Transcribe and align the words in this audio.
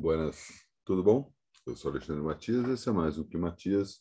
Buenas, 0.00 0.64
tudo 0.84 1.02
bom? 1.02 1.34
Eu 1.66 1.74
sou 1.74 1.90
Alexandre 1.90 2.22
Matias, 2.22 2.68
esse 2.68 2.88
é 2.88 2.92
mais 2.92 3.18
um 3.18 3.24
Climatias. 3.24 4.00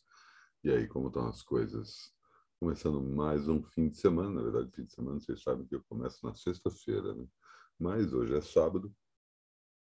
E 0.63 0.69
aí, 0.69 0.87
como 0.87 1.07
estão 1.07 1.27
as 1.27 1.41
coisas? 1.41 2.13
Começando 2.59 3.01
mais 3.01 3.47
um 3.47 3.63
fim 3.63 3.89
de 3.89 3.97
semana, 3.97 4.29
na 4.29 4.43
verdade, 4.43 4.71
fim 4.75 4.85
de 4.85 4.93
semana, 4.93 5.19
vocês 5.19 5.41
sabem 5.41 5.65
que 5.65 5.73
eu 5.73 5.83
começo 5.89 6.23
na 6.23 6.35
sexta-feira, 6.35 7.15
né? 7.15 7.25
Mas 7.79 8.13
hoje 8.13 8.35
é 8.35 8.41
sábado, 8.41 8.95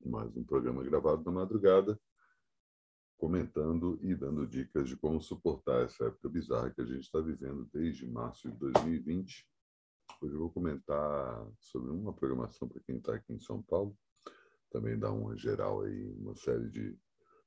mais 0.05 0.37
um 0.37 0.43
programa 0.43 0.83
gravado 0.83 1.23
na 1.23 1.31
madrugada, 1.31 1.97
comentando 3.17 3.97
e 4.03 4.13
dando 4.13 4.49
dicas 4.49 4.89
de 4.89 4.97
como 4.97 5.23
suportar 5.23 5.85
essa 5.85 6.07
época 6.07 6.29
bizarra 6.29 6.73
que 6.73 6.81
a 6.81 6.87
gente 6.87 7.05
está 7.05 7.21
vivendo 7.21 7.71
desde 7.73 8.05
março 8.05 8.51
de 8.51 8.57
2020. 8.57 9.47
Hoje 10.21 10.35
eu 10.35 10.41
vou 10.41 10.51
comentar 10.51 11.47
sobre 11.61 11.93
uma 11.93 12.13
programação 12.13 12.69
para 12.69 12.81
quem 12.81 12.97
está 12.97 13.15
aqui 13.15 13.33
em 13.33 13.39
São 13.39 13.63
Paulo, 13.63 13.97
também 14.71 14.99
dar 14.99 15.13
uma 15.13 15.37
geral 15.37 15.83
aí, 15.83 16.13
uma 16.19 16.35
série 16.37 16.69
de 16.71 16.99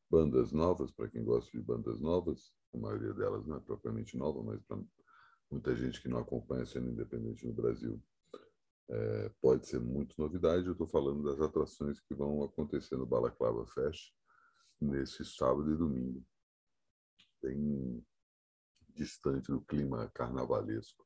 bandas 0.10 0.52
novas, 0.52 0.92
para 0.92 1.10
quem 1.10 1.24
gosta 1.24 1.50
de 1.52 1.64
bandas 1.64 2.00
novas, 2.00 2.54
a 2.74 2.78
maioria 2.78 3.14
delas 3.14 3.46
não 3.46 3.58
é 3.58 3.60
propriamente 3.60 4.18
nova, 4.18 4.44
mas 4.44 4.62
para 4.64 4.80
muita 5.50 5.76
gente 5.76 6.02
que 6.02 6.08
não 6.08 6.20
acompanha 6.20 6.66
cena 6.66 6.90
independente 6.90 7.46
no 7.46 7.54
Brasil, 7.54 8.02
é, 8.90 9.32
pode 9.42 9.68
ser 9.68 9.80
muito 9.80 10.16
novidade. 10.18 10.66
Eu 10.66 10.74
estou 10.74 10.88
falando 10.88 11.24
das 11.24 11.40
atrações 11.40 12.00
que 12.02 12.14
vão 12.14 12.44
acontecer 12.44 12.96
no 12.98 13.06
Balaclava 13.06 13.66
Fest 13.68 14.14
nesse 14.80 15.24
sábado 15.24 15.72
e 15.72 15.78
domingo. 15.78 16.24
Bem 17.42 18.06
distante 18.90 19.52
do 19.52 19.62
clima 19.62 20.10
carnavalesco 20.14 21.06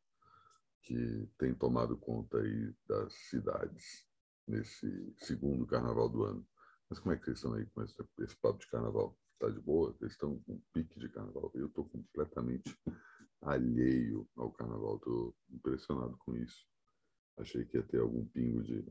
que 0.81 1.29
tem 1.37 1.53
tomado 1.53 1.97
conta 1.97 2.39
aí 2.39 2.73
das 2.87 3.13
cidades 3.29 4.05
nesse 4.47 5.13
segundo 5.17 5.67
carnaval 5.67 6.09
do 6.09 6.23
ano. 6.23 6.47
Mas 6.89 6.99
como 6.99 7.13
é 7.13 7.17
que 7.17 7.25
vocês 7.25 7.37
estão 7.37 7.53
aí 7.53 7.65
com 7.67 7.83
esse, 7.83 7.95
esse 8.19 8.35
papo 8.37 8.59
de 8.59 8.67
carnaval? 8.67 9.17
Está 9.33 9.49
de 9.49 9.59
boa? 9.59 9.91
Vocês 9.93 10.13
estão 10.13 10.39
com 10.43 10.61
pique 10.73 10.99
de 10.99 11.09
carnaval? 11.09 11.51
Eu 11.53 11.67
estou 11.67 11.87
completamente 11.89 12.75
alheio 13.41 14.27
ao 14.37 14.51
carnaval. 14.51 14.95
Estou 14.95 15.35
impressionado 15.49 16.17
com 16.19 16.35
isso. 16.35 16.65
Achei 17.37 17.65
que 17.65 17.77
ia 17.77 17.83
ter 17.83 17.99
algum 17.99 18.25
pingo 18.25 18.63
de, 18.63 18.85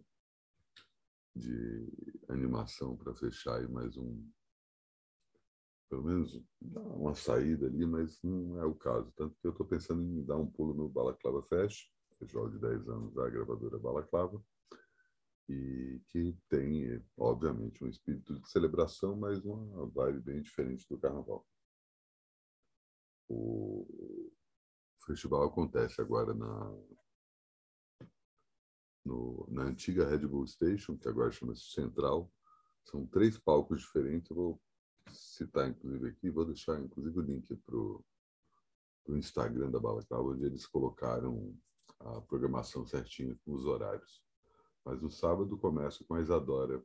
de 1.35 2.15
animação 2.29 2.97
para 2.97 3.15
fechar 3.15 3.59
aí 3.59 3.67
mais 3.67 3.97
um. 3.97 4.31
Pelo 5.89 6.03
menos 6.03 6.45
uma 6.61 7.15
saída 7.15 7.67
ali, 7.67 7.87
mas 7.87 8.21
não 8.23 8.61
é 8.61 8.65
o 8.65 8.75
caso. 8.75 9.11
Tanto 9.17 9.37
que 9.41 9.47
eu 9.47 9.53
estou 9.53 9.67
pensando 9.67 10.03
em 10.03 10.25
dar 10.25 10.37
um 10.37 10.51
pulo 10.51 10.75
no 10.75 10.89
Balaclava 10.89 11.43
Fest, 11.45 11.89
festival 12.19 12.51
de 12.51 12.59
10 12.59 12.89
anos 12.89 13.15
da 13.15 13.29
gravadora 13.31 13.79
Balaclava 13.79 14.43
e 15.49 16.01
que 16.09 16.37
tem, 16.49 17.03
obviamente, 17.17 17.85
um 17.85 17.89
espírito 17.89 18.39
de 18.41 18.51
celebração, 18.51 19.17
mas 19.17 19.45
uma 19.45 19.87
vibe 19.89 20.21
bem 20.21 20.43
diferente 20.43 20.87
do 20.89 20.99
carnaval. 20.99 21.47
O 23.29 24.33
festival 25.05 25.45
acontece 25.45 26.01
agora 26.01 26.35
na, 26.35 26.79
no, 29.05 29.47
na 29.49 29.63
antiga 29.63 30.09
Red 30.09 30.27
Bull 30.27 30.47
Station, 30.47 30.97
que 30.97 31.09
agora 31.09 31.31
chama-se 31.31 31.71
Central. 31.71 32.31
São 32.85 33.07
três 33.07 33.39
palcos 33.39 33.81
diferentes. 33.81 34.31
Eu 34.31 34.37
vou 34.37 34.63
citar, 35.13 35.69
inclusive, 35.69 36.09
aqui, 36.09 36.31
vou 36.31 36.45
deixar, 36.45 36.81
inclusive, 36.81 37.19
o 37.19 37.23
link 37.23 37.55
para 37.57 37.77
o 37.77 38.05
Instagram 39.09 39.71
da 39.71 39.79
Balaclava, 39.79 40.25
onde 40.25 40.45
eles 40.45 40.67
colocaram 40.67 41.57
a 42.01 42.21
programação 42.21 42.85
certinha 42.85 43.37
com 43.45 43.53
os 43.53 43.65
horários. 43.65 44.23
Mas 44.87 45.03
o 45.03 45.11
sábado 45.11 45.59
começa 45.59 46.05
com 46.05 46.15
a 46.15 46.21
Isadora 46.21 46.81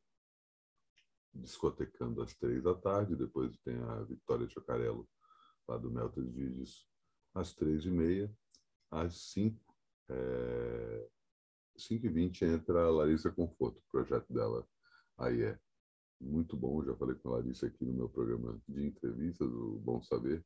discotecando 1.31 2.23
às 2.23 2.33
três 2.33 2.63
da 2.63 2.73
tarde, 2.73 3.15
depois 3.15 3.55
tem 3.59 3.77
a 3.77 4.03
Vitória 4.03 4.49
Chocarello, 4.49 5.07
lá 5.67 5.77
do 5.77 5.91
Melted 5.91 6.27
Vídeos, 6.31 6.89
às 7.35 7.53
três 7.53 7.85
e 7.85 7.91
meia. 7.91 8.35
Às 8.89 9.31
cinco, 9.31 9.77
é... 10.09 11.07
cinco 11.77 12.07
e 12.07 12.09
vinte 12.09 12.43
entra 12.43 12.85
a 12.85 12.89
Larissa 12.89 13.31
Conforto, 13.31 13.77
o 13.77 13.91
projeto 13.91 14.33
dela 14.33 14.67
aí 15.17 15.43
é 15.43 15.59
muito 16.19 16.57
bom, 16.57 16.83
já 16.83 16.95
falei 16.95 17.15
com 17.15 17.29
a 17.29 17.37
Larissa 17.37 17.67
aqui 17.67 17.85
no 17.85 17.93
meu 17.93 18.09
programa 18.09 18.59
de 18.67 18.83
entrevistas, 18.83 19.47
o 19.47 19.79
Bom 19.79 20.01
Saber. 20.01 20.43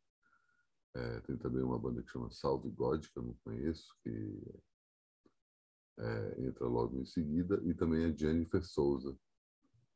É, 0.93 1.21
tem 1.21 1.37
também 1.37 1.63
uma 1.63 1.79
banda 1.79 2.03
que 2.03 2.11
chama 2.11 2.29
Salve 2.31 2.69
God, 2.69 3.07
que 3.07 3.17
eu 3.17 3.23
não 3.23 3.33
conheço, 3.43 3.95
que 4.03 4.61
é, 5.97 6.45
entra 6.45 6.67
logo 6.67 6.97
em 6.97 7.05
seguida, 7.05 7.61
e 7.63 7.73
também 7.73 8.05
a 8.05 8.11
Jennifer 8.11 8.63
Souza, 8.63 9.17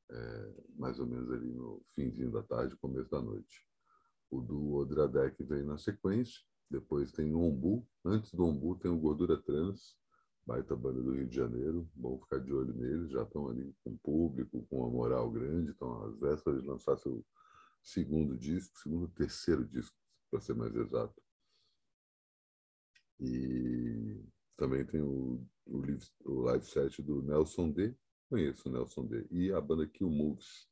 é, 0.10 0.54
mais 0.76 1.00
ou 1.00 1.06
menos 1.06 1.32
ali 1.32 1.52
no 1.52 1.82
finzinho 1.94 2.32
da 2.32 2.42
tarde, 2.44 2.76
começo 2.78 3.10
da 3.10 3.22
noite. 3.22 3.66
O 4.30 4.42
do 4.42 4.74
Odradek 4.76 5.44
vem 5.44 5.64
na 5.64 5.78
sequência, 5.78 6.42
depois 6.70 7.12
tem 7.12 7.34
o 7.34 7.42
Ombu, 7.42 7.88
antes 8.06 8.32
do 8.34 8.46
Ombu 8.46 8.76
tem 8.76 8.92
o 8.92 9.00
Gordura 9.00 9.42
Trans, 9.42 9.98
baita 10.46 10.76
banda 10.76 11.02
do 11.02 11.14
Rio 11.14 11.28
de 11.28 11.36
Janeiro, 11.36 11.90
bom 11.96 12.20
ficar 12.20 12.40
de 12.40 12.54
olho 12.54 12.74
neles, 12.74 13.12
já 13.12 13.24
estão 13.24 13.50
ali 13.50 13.76
com 13.84 13.98
público, 13.98 14.66
com 14.68 14.80
uma 14.80 14.90
moral 14.90 15.30
grande, 15.30 15.72
estão 15.72 16.04
às 16.04 16.18
vésperas 16.20 16.62
de 16.62 16.68
lançar 16.68 16.98
seu 16.98 17.24
segundo 17.84 18.38
disco, 18.38 18.78
segundo, 18.80 19.08
terceiro 19.10 19.66
disco, 19.66 19.96
para 20.30 20.42
ser 20.42 20.56
mais 20.56 20.76
exato. 20.76 21.22
E 23.20 24.24
também 24.60 24.86
tem 24.86 25.02
o, 25.02 25.42
o, 25.66 25.78
live, 25.78 26.06
o 26.26 26.42
live 26.42 26.66
set 26.66 27.02
do 27.02 27.22
Nelson 27.22 27.72
D. 27.72 27.96
Conheço 28.30 28.68
o 28.68 28.72
Nelson 28.72 29.08
D. 29.08 29.26
E 29.32 29.52
a 29.54 29.62
banda 29.62 29.88
Kill 29.88 30.10
Moves. 30.10 30.68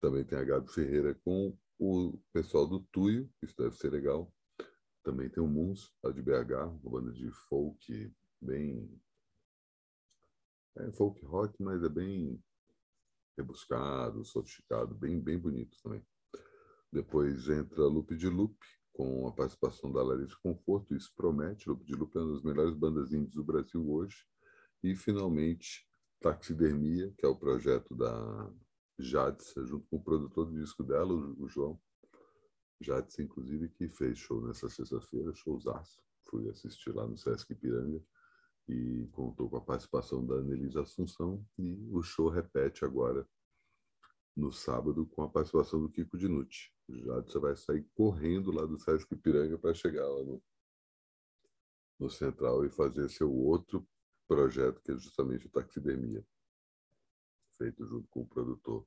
Também 0.00 0.24
tem 0.24 0.38
a 0.38 0.44
Gabi 0.44 0.72
Ferreira 0.72 1.14
com 1.24 1.58
o 1.78 2.16
pessoal 2.32 2.66
do 2.66 2.80
Tuyo, 2.92 3.28
isso 3.42 3.56
deve 3.58 3.76
ser 3.76 3.90
legal. 3.90 4.32
Também 5.02 5.28
tem 5.28 5.42
o 5.42 5.46
Moons, 5.46 5.92
lá 6.02 6.12
de 6.12 6.22
BH, 6.22 6.52
uma 6.82 6.90
banda 6.90 7.12
de 7.12 7.30
folk 7.48 8.14
bem. 8.40 8.88
É 10.76 10.92
folk 10.92 11.24
rock, 11.24 11.60
mas 11.62 11.82
é 11.82 11.88
bem 11.88 12.42
rebuscado, 13.36 14.24
sofisticado, 14.24 14.94
bem, 14.94 15.20
bem 15.20 15.38
bonito 15.38 15.76
também. 15.82 16.02
Depois 16.92 17.48
entra 17.48 17.86
Loop 17.86 18.14
de 18.16 18.28
Loop, 18.28 18.56
com 18.94 19.26
a 19.26 19.32
participação 19.32 19.92
da 19.92 20.02
Larissa 20.02 20.36
Conforto, 20.40 20.94
isso 20.94 21.12
promete, 21.16 21.68
Loop 21.68 21.84
de 21.84 21.94
Loop 21.94 22.16
é 22.16 22.20
uma 22.20 22.32
das 22.32 22.42
melhores 22.42 22.74
bandas 22.74 23.12
indies 23.12 23.34
do 23.34 23.44
Brasil 23.44 23.90
hoje, 23.90 24.24
e 24.82 24.94
finalmente 24.94 25.86
Taxidermia, 26.20 27.12
que 27.18 27.26
é 27.26 27.28
o 27.28 27.36
projeto 27.36 27.94
da 27.94 28.50
Jadsa, 28.98 29.66
junto 29.66 29.86
com 29.88 29.96
o 29.96 30.02
produtor 30.02 30.46
do 30.46 30.58
disco 30.58 30.84
dela, 30.84 31.12
o 31.12 31.48
João. 31.48 31.78
Jadsa, 32.80 33.20
inclusive, 33.20 33.68
que 33.68 33.88
fez 33.88 34.16
show 34.16 34.40
nessa 34.46 34.68
sexta-feira, 34.70 35.34
showzaço, 35.34 36.00
fui 36.28 36.48
assistir 36.48 36.94
lá 36.94 37.06
no 37.06 37.18
Sesc 37.18 37.52
Piranga, 37.56 38.00
e 38.68 39.08
contou 39.12 39.50
com 39.50 39.56
a 39.56 39.60
participação 39.60 40.24
da 40.24 40.36
Annelise 40.36 40.78
Assunção, 40.78 41.44
e 41.58 41.88
o 41.90 42.00
show 42.00 42.28
repete 42.28 42.84
agora 42.84 43.26
no 44.36 44.52
sábado 44.52 45.06
com 45.06 45.22
a 45.22 45.28
participação 45.28 45.80
do 45.80 45.88
Kiko 45.88 46.16
Dinucci. 46.16 46.72
Já 46.88 47.20
você 47.20 47.38
vai 47.38 47.56
sair 47.56 47.82
correndo 47.94 48.50
lá 48.50 48.66
do 48.66 48.78
Sesc 48.78 49.14
Piranga 49.16 49.56
para 49.58 49.74
chegar 49.74 50.06
lá 50.06 50.22
no, 50.24 50.42
no 51.98 52.10
Central 52.10 52.64
e 52.64 52.70
fazer 52.70 53.08
seu 53.08 53.32
outro 53.32 53.86
projeto, 54.26 54.80
que 54.82 54.92
é 54.92 54.96
justamente 54.96 55.46
o 55.46 55.50
Taxidermia, 55.50 56.26
feito 57.56 57.86
junto 57.86 58.08
com 58.08 58.22
o 58.22 58.26
produtor 58.26 58.86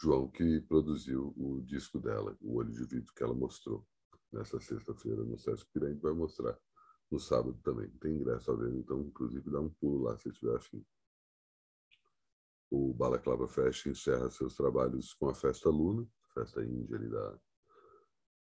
João, 0.00 0.28
que 0.28 0.60
produziu 0.62 1.34
o 1.36 1.60
disco 1.62 2.00
dela, 2.00 2.36
O 2.40 2.56
Olho 2.56 2.72
de 2.72 2.84
Vidro, 2.84 3.12
que 3.14 3.22
ela 3.22 3.34
mostrou 3.34 3.86
nessa 4.32 4.58
sexta-feira 4.58 5.22
no 5.22 5.38
Sesc 5.38 5.66
Piranga, 5.70 6.00
vai 6.00 6.12
mostrar 6.12 6.58
no 7.10 7.20
sábado 7.20 7.60
também. 7.62 7.90
Tem 7.98 8.14
ingresso 8.14 8.50
à 8.50 8.56
venda, 8.56 8.78
então, 8.78 9.00
inclusive, 9.02 9.50
dá 9.50 9.60
um 9.60 9.68
pulo 9.68 10.04
lá 10.04 10.16
se 10.16 10.30
estiver 10.30 10.56
afim 10.56 10.84
o 12.72 12.94
Balaclava 12.94 13.46
Fest 13.46 13.84
encerra 13.84 14.30
seus 14.30 14.56
trabalhos 14.56 15.12
com 15.12 15.28
a 15.28 15.34
Festa 15.34 15.68
Luna, 15.68 16.08
festa 16.32 16.64
índia 16.64 16.96
ali 16.96 17.10
da, 17.10 17.38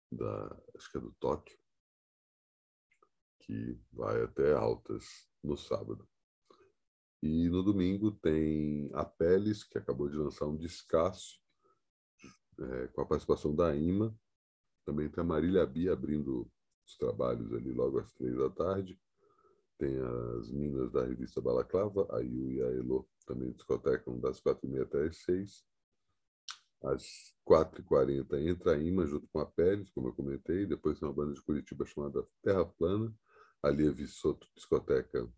da 0.09 0.61
acho 0.73 0.89
que 0.89 0.97
é 0.97 1.01
do 1.01 1.11
Tóquio, 1.19 1.57
que 3.41 3.77
vai 3.91 4.23
até 4.23 4.53
altas 4.53 5.03
no 5.43 5.57
sábado. 5.57 6.07
E 7.21 7.49
no 7.49 7.61
domingo 7.61 8.09
tem 8.09 8.89
a 8.93 9.03
Peles, 9.03 9.65
que 9.65 9.77
acabou 9.77 10.07
de 10.07 10.15
lançar 10.15 10.45
um 10.45 10.55
descasso 10.55 11.37
é, 12.57 12.87
com 12.87 13.01
a 13.01 13.05
participação 13.05 13.53
da 13.53 13.75
IMA. 13.75 14.17
Também 14.85 15.09
tem 15.09 15.21
a 15.21 15.27
Marília 15.27 15.65
Bia 15.65 15.91
abrindo 15.91 16.49
os 16.87 16.95
trabalhos 16.95 17.51
ali 17.53 17.73
logo 17.73 17.99
às 17.99 18.13
três 18.13 18.37
da 18.37 18.49
tarde. 18.49 18.97
Tem 19.77 19.93
as 20.39 20.49
minas 20.49 20.89
da 20.89 21.03
revista 21.03 21.41
Balaclava, 21.41 22.07
a 22.15 22.19
Yu 22.19 22.49
e 22.49 22.61
a 22.61 22.67
Elo 22.67 23.09
também 23.31 23.51
discoteca 23.51 24.11
das 24.17 24.39
quatro 24.41 24.67
e 24.67 24.69
meia 24.69 24.83
até 24.83 25.05
as 25.05 25.17
seis. 25.17 25.63
Às 26.83 27.33
quatro 27.45 27.81
e 27.81 27.83
quarenta 27.83 28.39
entra 28.39 28.73
a 28.73 28.77
IMA 28.77 29.05
junto 29.05 29.27
com 29.27 29.39
a 29.39 29.45
Pérez, 29.45 29.89
como 29.91 30.09
eu 30.09 30.13
comentei. 30.13 30.65
Depois 30.65 30.99
tem 30.99 31.07
uma 31.07 31.13
banda 31.13 31.33
de 31.33 31.41
Curitiba 31.41 31.85
chamada 31.85 32.27
Terra 32.41 32.65
Plana. 32.65 33.13
Ali 33.63 33.87
a 33.87 33.91
Vissoto 33.91 34.47
discoteca 34.55 35.31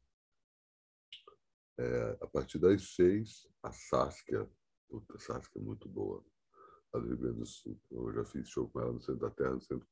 é, 1.77 2.17
a 2.21 2.27
partir 2.27 2.57
das 2.57 2.95
seis. 2.95 3.47
A 3.61 3.71
Saskia 3.71 4.49
Puta, 4.89 5.19
Saskia 5.19 5.61
é 5.61 5.63
muito 5.63 5.87
boa. 5.89 6.23
A 6.93 6.99
do 6.99 7.07
Rio 7.07 7.17
Grande 7.17 7.39
do 7.39 7.45
Sul. 7.45 7.79
Eu 7.91 8.13
já 8.13 8.23
fiz 8.25 8.47
show 8.47 8.69
com 8.69 8.79
ela 8.79 8.93
no 8.93 9.01
Centro 9.01 9.21
da 9.21 9.31
Terra, 9.31 9.55
no 9.55 9.61
Centro 9.61 9.87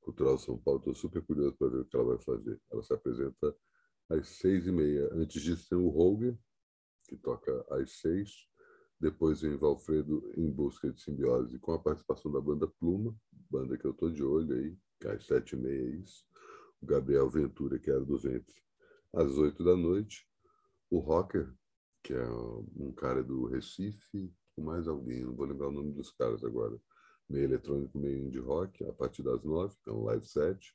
Cultural 0.00 0.38
São 0.38 0.58
Paulo. 0.58 0.78
Estou 0.78 0.94
super 0.94 1.22
curioso 1.22 1.56
para 1.56 1.68
ver 1.68 1.80
o 1.80 1.84
que 1.84 1.96
ela 1.96 2.04
vai 2.04 2.18
fazer. 2.18 2.60
Ela 2.70 2.82
se 2.82 2.92
apresenta 2.92 3.56
às 4.10 4.28
seis 4.28 4.66
e 4.66 4.72
meia. 4.72 5.08
Antes 5.12 5.42
disso 5.42 5.68
tem 5.68 5.78
o 5.78 5.88
Rogue, 5.88 6.38
que 7.06 7.16
toca 7.16 7.64
às 7.70 7.98
seis. 7.98 8.48
Depois 9.00 9.40
vem 9.42 9.56
Valfredo 9.56 10.32
em 10.36 10.50
busca 10.50 10.90
de 10.90 11.00
simbiose, 11.00 11.58
com 11.58 11.72
a 11.72 11.78
participação 11.78 12.32
da 12.32 12.40
banda 12.40 12.66
Pluma, 12.66 13.14
banda 13.50 13.76
que 13.76 13.84
eu 13.84 13.90
estou 13.90 14.10
de 14.10 14.22
olho 14.22 14.54
aí, 14.54 14.76
que 15.00 15.06
é 15.06 15.12
às 15.12 15.26
sete 15.26 15.54
e 15.54 15.58
meia 15.58 15.82
é 15.82 15.96
isso. 15.96 16.24
O 16.80 16.86
Gabriel 16.86 17.28
Ventura, 17.28 17.78
que 17.78 17.90
era 17.90 18.04
do 18.04 18.18
Ventre, 18.18 18.56
às 19.12 19.32
oito 19.32 19.62
da 19.62 19.76
noite. 19.76 20.26
O 20.90 20.98
Rocker, 20.98 21.52
que 22.02 22.14
é 22.14 22.28
um 22.28 22.92
cara 22.92 23.22
do 23.22 23.46
Recife, 23.46 24.32
com 24.54 24.62
mais 24.62 24.88
alguém, 24.88 25.24
não 25.24 25.34
vou 25.34 25.46
lembrar 25.46 25.68
o 25.68 25.72
nome 25.72 25.92
dos 25.92 26.10
caras 26.12 26.42
agora. 26.42 26.80
Meio 27.28 27.44
eletrônico, 27.44 27.98
meio 27.98 28.18
indie 28.18 28.38
rock, 28.38 28.84
a 28.84 28.92
partir 28.92 29.22
das 29.22 29.42
nove, 29.44 29.76
é 29.86 29.90
um 29.90 30.04
live 30.04 30.24
set. 30.24 30.74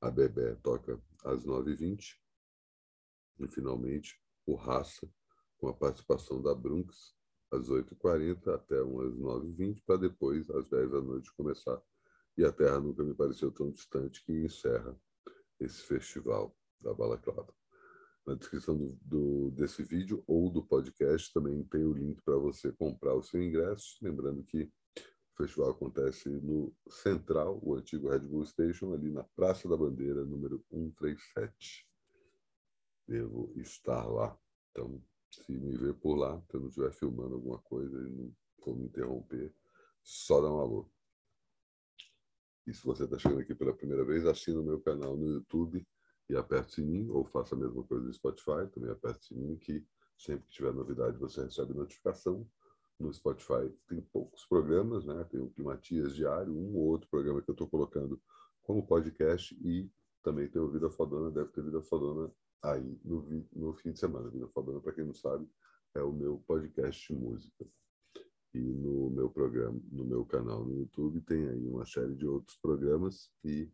A 0.00 0.10
Bebé 0.10 0.54
toca 0.56 1.00
às 1.24 1.44
nove 1.44 1.72
e 1.72 1.74
vinte. 1.74 2.20
E, 3.40 3.48
finalmente, 3.48 4.20
o 4.46 4.54
Raça, 4.54 5.10
com 5.58 5.68
a 5.68 5.74
participação 5.74 6.40
da 6.40 6.54
Brunx, 6.54 7.14
às 7.50 7.68
8h40 7.68 8.54
até 8.54 8.80
umas 8.82 9.14
9h20, 9.14 9.82
para 9.84 9.96
depois, 9.96 10.48
às 10.50 10.68
10 10.68 10.90
da 10.90 11.00
noite, 11.00 11.32
começar. 11.34 11.80
E 12.36 12.44
a 12.44 12.52
Terra 12.52 12.80
nunca 12.80 13.02
me 13.02 13.14
pareceu 13.14 13.50
tão 13.50 13.70
distante 13.70 14.24
que 14.24 14.32
encerra 14.32 14.96
esse 15.58 15.82
festival 15.82 16.56
da 16.80 16.94
Balaclava. 16.94 17.52
Na 18.24 18.34
descrição 18.34 18.76
do, 18.76 18.94
do, 19.02 19.50
desse 19.52 19.82
vídeo 19.82 20.22
ou 20.26 20.50
do 20.50 20.62
podcast 20.62 21.32
também 21.32 21.64
tem 21.64 21.84
o 21.84 21.94
link 21.94 22.20
para 22.22 22.36
você 22.36 22.70
comprar 22.72 23.14
o 23.14 23.22
seu 23.22 23.42
ingresso. 23.42 23.96
Lembrando 24.02 24.44
que 24.44 24.64
o 24.64 25.36
festival 25.36 25.70
acontece 25.70 26.28
no 26.28 26.72
Central, 26.88 27.58
o 27.62 27.74
antigo 27.74 28.10
Red 28.10 28.20
Bull 28.20 28.44
Station, 28.44 28.92
ali 28.92 29.10
na 29.10 29.24
Praça 29.34 29.68
da 29.68 29.76
Bandeira, 29.76 30.24
número 30.24 30.62
137. 30.70 31.88
Devo 33.06 33.50
estar 33.56 34.06
lá. 34.06 34.38
Então, 34.70 35.02
se 35.30 35.52
me 35.52 35.76
ver 35.76 35.94
por 35.94 36.14
lá, 36.16 36.40
se 36.48 36.56
eu 36.56 36.60
não 36.60 36.68
estiver 36.68 36.92
filmando 36.92 37.34
alguma 37.34 37.58
coisa 37.58 37.96
e 38.06 38.10
não 38.10 38.32
for 38.62 38.76
me 38.76 38.86
interromper, 38.86 39.54
só 40.02 40.40
dá 40.40 40.50
um 40.50 40.60
alô. 40.60 40.90
E 42.66 42.74
se 42.74 42.84
você 42.84 43.04
está 43.04 43.18
chegando 43.18 43.40
aqui 43.40 43.54
pela 43.54 43.74
primeira 43.74 44.04
vez, 44.04 44.26
assina 44.26 44.60
o 44.60 44.64
meu 44.64 44.80
canal 44.80 45.16
no 45.16 45.26
YouTube 45.26 45.86
e 46.28 46.36
aperte 46.36 46.68
o 46.68 46.74
sininho, 46.74 47.14
ou 47.14 47.24
faça 47.24 47.54
a 47.54 47.58
mesma 47.58 47.82
coisa 47.84 48.04
no 48.04 48.12
Spotify, 48.12 48.68
também 48.72 48.90
aperte 48.90 49.20
o 49.20 49.24
sininho, 49.24 49.58
que 49.58 49.84
sempre 50.18 50.46
que 50.46 50.52
tiver 50.52 50.72
novidade 50.72 51.16
você 51.16 51.42
recebe 51.42 51.72
notificação. 51.72 52.46
No 52.98 53.12
Spotify 53.14 53.72
tem 53.86 54.00
poucos 54.00 54.44
programas, 54.44 55.06
né? 55.06 55.24
Tem 55.30 55.40
o 55.40 55.50
Climatias 55.50 56.14
Diário, 56.14 56.52
um 56.52 56.76
ou 56.76 56.88
outro 56.88 57.08
programa 57.08 57.40
que 57.40 57.48
eu 57.48 57.52
estou 57.52 57.68
colocando 57.68 58.20
como 58.62 58.86
podcast 58.86 59.54
e 59.62 59.88
também 60.22 60.48
tem 60.48 60.60
o 60.60 60.68
Vida 60.68 60.90
Fodona, 60.90 61.30
deve 61.30 61.50
ter 61.50 61.62
Vida 61.62 61.80
Fodona 61.80 62.30
aí 62.62 62.98
no, 63.04 63.46
no 63.52 63.74
fim 63.74 63.92
de 63.92 63.98
semana. 63.98 64.30
Vida 64.30 64.48
para 64.48 64.92
quem 64.92 65.04
não 65.04 65.14
sabe, 65.14 65.48
é 65.94 66.02
o 66.02 66.12
meu 66.12 66.42
podcast 66.46 67.12
de 67.12 67.18
música. 67.18 67.66
E 68.54 68.58
no 68.58 69.10
meu 69.10 69.30
programa, 69.30 69.78
no 69.90 70.04
meu 70.04 70.24
canal 70.24 70.64
no 70.64 70.78
YouTube, 70.78 71.20
tem 71.20 71.48
aí 71.48 71.66
uma 71.66 71.84
série 71.84 72.14
de 72.14 72.26
outros 72.26 72.56
programas 72.56 73.30
e 73.44 73.70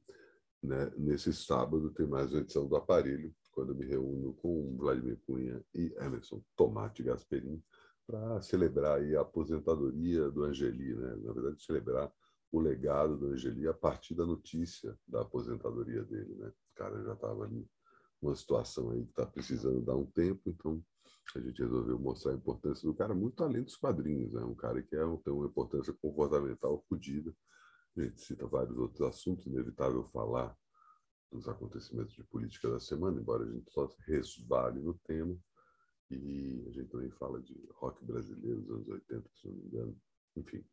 né, 0.63 0.91
nesse 0.97 1.33
sábado 1.33 1.91
tem 1.91 2.07
mais 2.07 2.33
uma 2.33 2.41
edição 2.41 2.67
do 2.67 2.75
Aparelho, 2.75 3.35
quando 3.53 3.73
eu 3.73 3.77
me 3.77 3.87
reúno 3.87 4.35
com 4.35 4.77
Vladimir 4.77 5.19
Cunha 5.27 5.63
e 5.75 5.95
Emerson 5.99 6.43
Tomate 6.57 7.03
Gasperin 7.03 7.63
para 8.07 8.43
celebrar 8.43 9.01
a 9.01 9.21
aposentadoria 9.21 10.31
do 10.31 10.45
Angeli, 10.45 10.95
né? 10.95 11.17
na 11.17 11.33
verdade 11.33 11.63
celebrar 11.63 12.13
o 12.51 12.61
legado 12.61 13.17
do 13.17 13.29
Angeli 13.29 13.69
a 13.69 13.75
partir 13.75 14.15
da 14.15 14.27
notícia 14.27 14.99
da 15.07 15.23
aposentadoria 15.23 16.03
dele. 16.05 16.35
Né? 16.35 16.49
O 16.49 16.75
cara 16.75 17.03
já 17.03 17.13
estava 17.13 17.45
ali 17.45 17.67
uma 18.27 18.37
situação 18.37 18.91
aí 18.91 19.05
que 19.05 19.11
está 19.11 19.27
precisando 19.27 19.81
dar 19.83 19.97
um 19.97 20.07
tempo, 20.07 20.43
então 20.47 20.83
a 21.35 21.41
gente 21.41 21.63
resolveu 21.63 21.99
mostrar 21.99 22.33
a 22.33 22.37
importância 22.37 22.87
do 22.87 22.95
cara 22.95 23.15
muito 23.15 23.43
além 23.43 23.63
dos 23.63 23.77
quadrinhos, 23.77 24.33
né? 24.33 24.43
Um 24.45 24.55
cara 24.55 24.83
que 24.83 24.95
é, 24.95 25.01
tem 25.25 25.33
uma 25.33 25.47
importância 25.47 25.93
comportamental 25.93 26.85
fodida. 26.89 27.35
A 27.97 28.03
gente 28.03 28.21
cita 28.21 28.47
vários 28.47 28.77
outros 28.77 29.01
assuntos, 29.03 29.47
inevitável 29.47 30.05
falar 30.09 30.57
dos 31.33 31.49
acontecimentos 31.49 32.15
de 32.15 32.23
política 32.25 32.71
da 32.71 32.79
semana, 32.79 33.21
embora 33.21 33.45
a 33.45 33.51
gente 33.51 33.71
só 33.73 33.89
resvale 34.07 34.81
no 34.81 34.95
tema. 35.05 35.37
E 36.11 36.65
a 36.69 36.73
gente 36.73 36.91
também 36.91 37.11
fala 37.11 37.41
de 37.41 37.69
rock 37.73 38.05
brasileiro 38.05 38.61
dos 38.61 38.71
anos 38.71 38.89
80, 38.89 39.31
se 39.35 39.49
não 39.49 39.55
me 39.55 39.65
engano. 39.65 40.01
Enfim, 40.37 40.65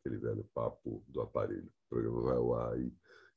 aquele 0.00 0.18
velho 0.18 0.44
papo 0.52 1.04
do 1.08 1.20
aparelho. 1.20 1.70
O 1.86 1.88
programa 1.88 2.22
vai 2.22 2.36
ao 2.36 2.54
ar 2.54 2.72
aí 2.74 2.92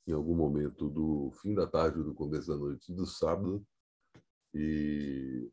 em 0.08 0.14
algum 0.14 0.36
momento 0.36 0.90
do 0.90 1.32
fim 1.42 1.54
da 1.54 1.68
tarde, 1.68 2.02
do 2.02 2.14
começo 2.14 2.48
da 2.48 2.56
noite 2.56 2.94
do 2.94 3.06
sábado. 3.06 3.66
E 4.54 5.52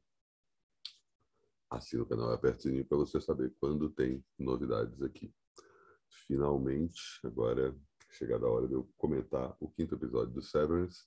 assina 1.68 2.04
o 2.04 2.06
canal 2.06 2.30
Aperto 2.30 2.62
Sininho 2.62 2.86
para 2.86 2.98
você 2.98 3.20
saber 3.20 3.52
quando 3.58 3.90
tem 3.90 4.24
novidades 4.38 5.02
aqui. 5.02 5.34
Finalmente, 6.08 7.02
agora 7.24 7.70
é 7.70 8.14
chegada 8.14 8.46
a 8.46 8.50
hora 8.50 8.68
de 8.68 8.74
eu 8.74 8.88
comentar 8.96 9.56
o 9.58 9.68
quinto 9.68 9.96
episódio 9.96 10.32
do 10.32 10.40
Severance, 10.40 11.04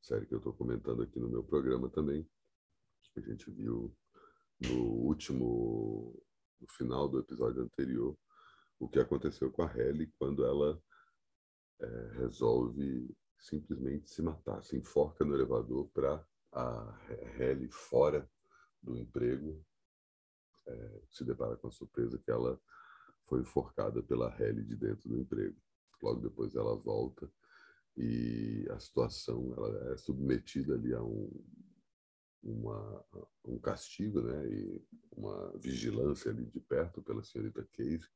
série 0.00 0.26
que 0.26 0.34
eu 0.34 0.38
estou 0.38 0.52
comentando 0.52 1.02
aqui 1.02 1.18
no 1.18 1.28
meu 1.28 1.42
programa 1.42 1.90
também. 1.90 2.24
A 3.16 3.20
gente 3.20 3.50
viu 3.50 3.92
no 4.60 4.82
último, 4.84 6.22
no 6.60 6.68
final 6.68 7.08
do 7.08 7.18
episódio 7.18 7.62
anterior, 7.62 8.16
o 8.78 8.88
que 8.88 9.00
aconteceu 9.00 9.50
com 9.50 9.62
a 9.62 9.76
Helly 9.76 10.12
quando 10.18 10.44
ela 10.44 10.80
é, 11.80 12.10
resolve 12.18 13.14
simplesmente 13.38 14.08
se 14.08 14.22
matar, 14.22 14.62
se 14.62 14.76
enforca 14.76 15.24
no 15.24 15.34
elevador 15.34 15.88
para 15.88 16.24
a 16.52 16.98
Helly 17.38 17.68
fora 17.68 18.28
do 18.82 18.96
emprego 18.96 19.64
é, 20.66 21.00
se 21.10 21.24
depara 21.24 21.56
com 21.56 21.68
a 21.68 21.72
surpresa 21.72 22.18
que 22.18 22.30
ela 22.30 22.60
foi 23.24 23.40
enforcada 23.40 24.02
pela 24.02 24.34
Helly 24.40 24.62
de 24.64 24.76
dentro 24.76 25.08
do 25.08 25.18
emprego. 25.18 25.56
Logo 26.02 26.20
depois 26.20 26.54
ela 26.54 26.76
volta 26.76 27.30
e 27.96 28.66
a 28.70 28.78
situação 28.78 29.54
ela 29.56 29.92
é 29.92 29.96
submetida 29.96 30.74
ali 30.74 30.92
a 30.92 31.02
um, 31.02 31.30
uma, 32.42 33.04
um 33.44 33.58
castigo, 33.58 34.20
né, 34.20 34.46
e 34.48 34.84
uma 35.12 35.56
vigilância 35.58 36.30
ali 36.30 36.44
de 36.44 36.60
perto 36.60 37.02
pela 37.02 37.22
senhorita 37.22 37.66
Case 37.72 38.08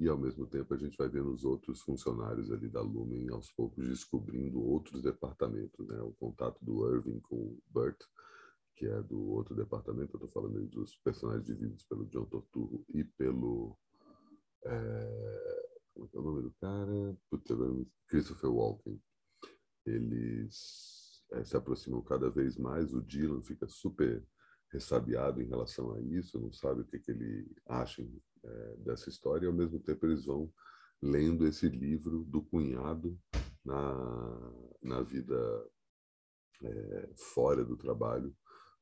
e 0.00 0.08
ao 0.08 0.16
mesmo 0.16 0.46
tempo 0.46 0.72
a 0.72 0.78
gente 0.78 0.96
vai 0.96 1.08
vendo 1.10 1.30
os 1.30 1.44
outros 1.44 1.82
funcionários 1.82 2.50
ali 2.50 2.68
da 2.68 2.80
Lumen 2.80 3.28
aos 3.28 3.52
poucos 3.52 3.86
descobrindo 3.86 4.58
outros 4.60 5.02
departamentos, 5.02 5.86
né? 5.86 6.00
O 6.00 6.12
contato 6.12 6.58
do 6.64 6.90
Irving 6.90 7.20
com 7.20 7.36
o 7.36 7.62
Burt, 7.68 8.02
que 8.76 8.86
é 8.86 9.02
do 9.02 9.28
outro 9.28 9.54
departamento, 9.54 10.16
eu 10.16 10.24
estou 10.24 10.30
falando 10.30 10.66
dos 10.68 10.96
personagens 11.04 11.46
vividos 11.46 11.84
pelo 11.84 12.06
John 12.06 12.24
Torturro 12.24 12.82
e 12.94 13.04
pelo 13.04 13.76
é, 14.64 15.70
como 15.94 16.06
é, 16.06 16.10
é 16.14 16.18
o 16.18 16.22
nome 16.22 16.42
do 16.42 16.52
cara? 16.52 17.16
Putz, 17.28 17.50
Christopher 18.08 18.50
Walken. 18.50 18.98
Eles 19.84 21.22
é, 21.32 21.44
se 21.44 21.56
aproximam 21.56 22.02
cada 22.02 22.30
vez 22.30 22.56
mais, 22.56 22.94
o 22.94 23.02
Dylan 23.02 23.42
fica 23.42 23.68
super 23.68 24.26
ressabiado 24.72 25.42
em 25.42 25.48
relação 25.48 25.92
a 25.92 26.00
isso, 26.00 26.40
não 26.40 26.52
sabe 26.52 26.82
o 26.82 26.84
que, 26.84 26.98
que 26.98 27.10
ele 27.10 27.50
acha 27.66 28.02
é, 28.44 28.76
dessa 28.78 29.08
história, 29.08 29.44
e 29.44 29.48
ao 29.48 29.54
mesmo 29.54 29.80
tempo 29.80 30.06
eles 30.06 30.24
vão 30.24 30.52
lendo 31.02 31.46
esse 31.46 31.68
livro 31.68 32.24
do 32.24 32.42
cunhado 32.42 33.18
na, 33.64 34.52
na 34.82 35.02
vida 35.02 35.36
é, 36.62 37.10
fora 37.16 37.64
do 37.64 37.76
trabalho 37.76 38.34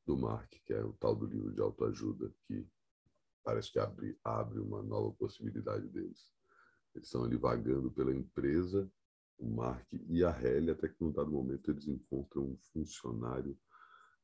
do 0.06 0.16
Mark, 0.16 0.50
que 0.64 0.72
é 0.72 0.82
o 0.82 0.92
tal 0.94 1.14
do 1.14 1.26
livro 1.26 1.52
de 1.52 1.60
autoajuda, 1.60 2.32
que 2.46 2.66
parece 3.44 3.70
que 3.70 3.78
abre, 3.78 4.18
abre 4.24 4.58
uma 4.58 4.82
nova 4.82 5.12
possibilidade 5.12 5.86
deles. 5.88 6.32
Eles 6.94 7.06
estão 7.06 7.24
ali 7.24 7.36
vagando 7.36 7.90
pela 7.90 8.14
empresa, 8.14 8.90
o 9.38 9.48
Mark 9.48 9.86
e 9.92 10.24
a 10.24 10.30
Helly, 10.30 10.70
até 10.70 10.88
que 10.88 11.00
num 11.00 11.12
dado 11.12 11.30
momento 11.30 11.70
eles 11.70 11.86
encontram 11.86 12.42
um 12.42 12.58
funcionário 12.72 13.56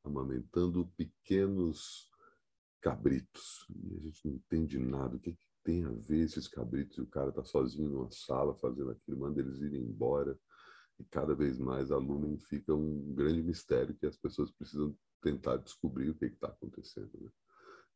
amamentando 0.03 0.85
pequenos 0.97 2.09
cabritos. 2.85 3.65
E 3.71 3.97
a 3.97 3.99
gente 3.99 4.27
não 4.27 4.35
entende 4.35 4.77
nada. 4.77 5.15
O 5.15 5.19
que, 5.19 5.33
que 5.33 5.47
tem 5.63 5.83
a 5.83 5.89
ver 5.89 6.19
esses 6.19 6.47
cabritos? 6.47 6.99
E 6.99 7.01
o 7.01 7.07
cara 7.07 7.29
está 7.29 7.43
sozinho 7.43 7.89
numa 7.89 8.11
sala 8.11 8.55
fazendo 8.59 8.91
aquilo, 8.91 9.17
manda 9.17 9.41
eles 9.41 9.59
irem 9.59 9.81
embora. 9.81 10.37
E 10.99 11.03
cada 11.05 11.33
vez 11.33 11.57
mais 11.57 11.91
a 11.91 11.97
Lumen 11.97 12.37
fica 12.37 12.75
um 12.75 13.11
grande 13.15 13.41
mistério 13.41 13.95
que 13.95 14.05
as 14.05 14.15
pessoas 14.15 14.51
precisam 14.51 14.95
tentar 15.19 15.57
descobrir 15.57 16.11
o 16.11 16.15
que 16.15 16.25
está 16.25 16.47
acontecendo. 16.47 17.09
Né? 17.19 17.31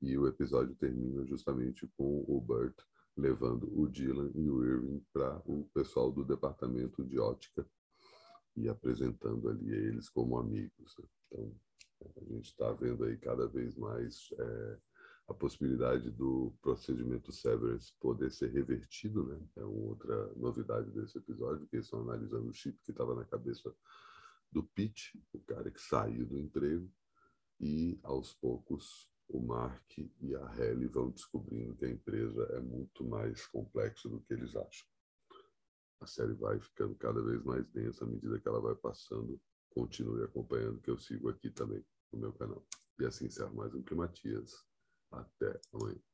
E 0.01 0.17
o 0.17 0.27
episódio 0.27 0.75
termina 0.75 1.23
justamente 1.27 1.87
com 1.95 2.25
o 2.27 2.41
Burt 2.41 2.75
levando 3.15 3.71
o 3.79 3.87
Dylan 3.87 4.31
e 4.33 4.49
o 4.49 4.65
Irving 4.65 5.05
para 5.13 5.39
o 5.45 5.69
pessoal 5.71 6.11
do 6.11 6.25
departamento 6.25 7.05
de 7.05 7.19
ótica 7.19 7.63
e 8.55 8.67
apresentando 8.67 9.49
ali 9.49 9.71
eles 9.71 10.09
como 10.09 10.39
amigos. 10.39 10.95
Né? 10.97 11.05
Então, 11.27 11.55
a 12.01 12.23
gente 12.25 12.45
está 12.45 12.71
vendo 12.71 13.03
aí 13.03 13.17
cada 13.17 13.47
vez 13.47 13.75
mais 13.75 14.29
é, 14.37 14.77
a 15.27 15.33
possibilidade 15.33 16.09
do 16.09 16.53
procedimento 16.61 17.31
Severance 17.31 17.93
poder 17.99 18.31
ser 18.31 18.51
revertido, 18.51 19.23
né? 19.25 19.39
É 19.57 19.63
outra 19.63 20.33
novidade 20.35 20.89
desse 20.91 21.17
episódio, 21.17 21.67
que 21.67 21.75
eles 21.75 21.85
estão 21.85 22.01
analisando 22.01 22.49
o 22.49 22.53
chip 22.53 22.77
que 22.83 22.91
estava 22.91 23.13
na 23.15 23.25
cabeça 23.25 23.73
do 24.51 24.63
Pete, 24.63 25.21
o 25.31 25.39
cara 25.39 25.69
que 25.69 25.81
saiu 25.81 26.25
do 26.25 26.37
emprego, 26.37 26.91
e 27.59 27.99
aos 28.03 28.33
poucos 28.33 29.09
o 29.27 29.39
Mark 29.39 29.97
e 29.97 30.35
a 30.35 30.55
Helly 30.57 30.87
vão 30.87 31.11
descobrindo 31.11 31.75
que 31.75 31.85
a 31.85 31.89
empresa 31.89 32.43
é 32.53 32.59
muito 32.59 33.03
mais 33.03 33.45
complexa 33.45 34.09
do 34.09 34.19
que 34.21 34.33
eles 34.33 34.55
acham. 34.55 34.87
A 35.99 36.07
série 36.07 36.33
vai 36.33 36.59
ficando 36.59 36.95
cada 36.95 37.21
vez 37.21 37.43
mais 37.43 37.67
densa 37.67 38.05
à 38.05 38.07
medida 38.07 38.39
que 38.39 38.47
ela 38.47 38.59
vai 38.59 38.73
passando. 38.73 39.39
Continue 39.69 40.23
acompanhando, 40.23 40.81
que 40.81 40.89
eu 40.89 40.97
sigo 40.97 41.29
aqui 41.29 41.49
também 41.49 41.83
no 42.11 42.19
meu 42.19 42.33
canal. 42.33 42.65
E 42.99 43.05
assim 43.05 43.25
encerro 43.25 43.55
mais 43.55 43.73
um 43.73 43.81
Climatias. 43.81 44.65
Até 45.11 45.59
amanhã. 45.73 46.08